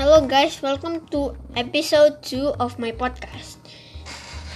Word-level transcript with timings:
Hello, 0.00 0.24
guys, 0.24 0.62
welcome 0.62 1.04
to 1.12 1.36
episode 1.60 2.24
2 2.24 2.56
of 2.56 2.78
my 2.78 2.88
podcast. 2.88 3.60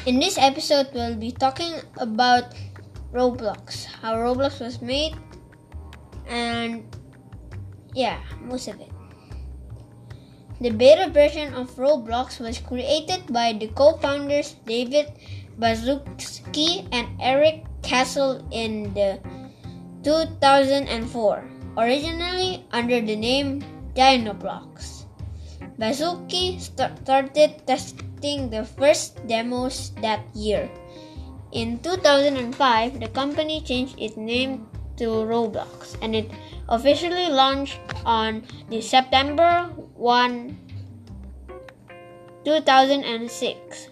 In 0.09 0.17
this 0.17 0.41
episode, 0.41 0.89
we'll 0.95 1.21
be 1.21 1.33
talking 1.37 1.85
about 2.01 2.57
Roblox, 3.13 3.85
how 4.01 4.17
Roblox 4.17 4.57
was 4.65 4.81
made, 4.81 5.13
and 6.25 6.89
yeah, 7.93 8.25
most 8.41 8.73
of 8.73 8.81
it. 8.81 8.89
The 10.65 10.71
beta 10.73 11.13
version 11.13 11.53
of 11.53 11.77
Roblox 11.77 12.41
was 12.41 12.57
created 12.57 13.29
by 13.29 13.53
the 13.53 13.69
co 13.69 14.01
founders 14.01 14.57
David 14.65 15.13
Baszucki 15.61 16.89
and 16.89 17.21
Erik 17.21 17.69
Cassel 17.83 18.41
in 18.49 18.95
the 18.97 19.21
2004, 20.09 20.89
originally 21.77 22.65
under 22.73 23.03
the 23.05 23.15
name 23.15 23.61
DynaBlocks. 23.93 25.04
Baszucki 25.79 26.61
started 26.61 27.67
testing 27.67 28.51
the 28.51 28.65
first 28.65 29.27
demos 29.27 29.91
that 30.01 30.23
year. 30.35 30.71
In 31.53 31.79
2005, 31.81 33.01
the 33.01 33.09
company 33.09 33.61
changed 33.61 33.99
its 33.99 34.17
name 34.17 34.67
to 34.97 35.27
Roblox 35.27 35.99
and 36.01 36.15
it 36.15 36.31
officially 36.69 37.29
launched 37.29 37.81
on 38.05 38.45
the 38.71 38.81
September 38.81 39.71
1, 39.95 40.59
2006. 42.45 43.89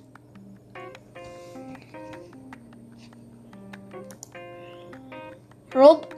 Rob- 5.75 6.15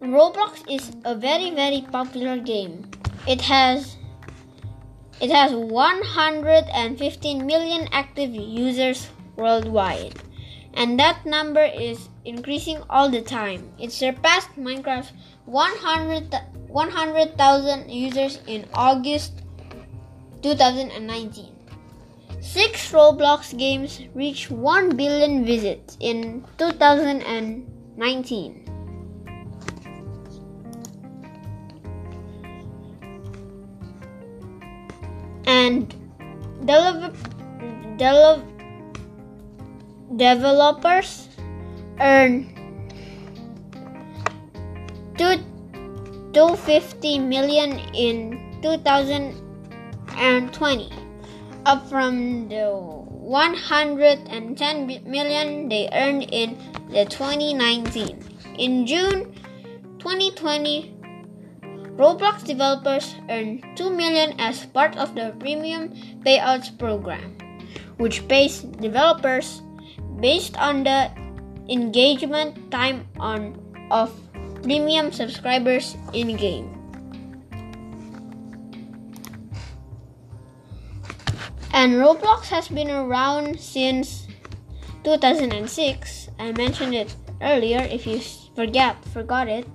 Roblox 0.00 0.60
is 0.68 0.92
a 1.04 1.14
very 1.14 1.50
very 1.50 1.80
popular 1.90 2.38
game. 2.38 2.90
It 3.26 3.40
has 3.40 3.95
it 5.20 5.30
has 5.30 5.52
115 5.52 7.46
million 7.46 7.88
active 7.92 8.34
users 8.34 9.08
worldwide, 9.36 10.14
and 10.74 11.00
that 11.00 11.24
number 11.24 11.64
is 11.64 12.10
increasing 12.24 12.82
all 12.90 13.08
the 13.08 13.22
time. 13.22 13.70
It 13.78 13.92
surpassed 13.92 14.50
Minecraft's 14.56 15.12
100,000 15.46 16.56
100, 16.68 17.88
users 17.88 18.40
in 18.46 18.66
August 18.74 19.40
2019. 20.42 21.54
Six 22.40 22.92
Roblox 22.92 23.56
games 23.56 24.02
reached 24.14 24.50
1 24.50 24.96
billion 24.96 25.44
visits 25.44 25.96
in 26.00 26.44
2019. 26.58 28.75
And 35.46 35.94
develop, 36.60 37.16
develop, 37.96 38.44
developers 40.16 41.28
earn 42.00 42.46
two, 45.16 45.36
250 46.32 47.18
million 47.18 47.78
in 47.94 48.58
2020 48.62 50.92
up 51.64 51.88
from 51.88 52.48
the 52.48 52.66
110 52.66 54.86
million 55.04 55.68
they 55.68 55.88
earned 55.92 56.28
in 56.30 56.56
the 56.90 57.04
2019 57.06 58.18
in 58.58 58.86
june 58.86 59.32
2020 59.98 60.95
Roblox 61.96 62.44
developers 62.44 63.16
earn 63.30 63.64
2 63.74 63.88
million 63.88 64.38
as 64.38 64.66
part 64.66 64.96
of 64.96 65.14
the 65.14 65.34
premium 65.40 65.96
payouts 66.20 66.68
program, 66.78 67.36
which 67.96 68.28
pays 68.28 68.60
developers 68.60 69.62
based 70.20 70.56
on 70.60 70.84
the 70.84 71.10
engagement 71.68 72.70
time 72.70 73.08
on 73.18 73.56
of 73.90 74.12
premium 74.62 75.10
subscribers 75.10 75.96
in 76.12 76.36
game. 76.36 76.68
And 81.72 81.94
Roblox 81.94 82.48
has 82.48 82.68
been 82.68 82.90
around 82.90 83.58
since 83.58 84.28
2006. 85.04 86.28
I 86.38 86.52
mentioned 86.52 86.94
it 86.94 87.14
earlier 87.40 87.80
if 87.80 88.06
you 88.06 88.20
forget 88.54 88.96
forgot 89.12 89.48
it 89.48 89.66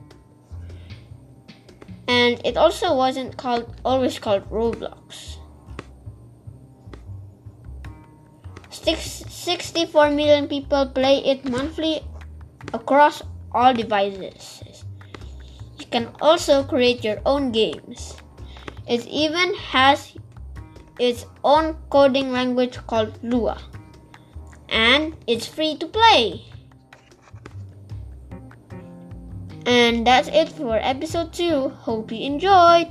and 2.12 2.42
it 2.44 2.58
also 2.58 2.94
wasn't 2.94 3.38
called 3.38 3.68
always 3.86 4.20
called 4.20 4.50
Roblox. 4.50 5.38
64 8.72 10.10
million 10.12 10.48
people 10.48 10.88
play 10.88 11.18
it 11.34 11.46
monthly 11.46 12.02
across 12.74 13.22
all 13.54 13.74
devices. 13.74 14.84
You 15.80 15.86
can 15.86 16.10
also 16.20 16.64
create 16.64 17.04
your 17.04 17.20
own 17.26 17.52
games. 17.52 18.16
It 18.88 19.08
even 19.08 19.54
has 19.72 20.14
its 21.00 21.26
own 21.44 21.76
coding 21.90 22.32
language 22.32 22.78
called 22.88 23.20
Lua. 23.24 23.58
And 24.70 25.16
it's 25.28 25.48
free 25.48 25.78
to 25.78 25.88
play. 25.88 26.51
And 29.66 30.06
that's 30.06 30.28
it 30.28 30.50
for 30.50 30.78
episode 30.78 31.34
2. 31.34 31.70
Hope 31.70 32.12
you 32.12 32.26
enjoyed. 32.26 32.88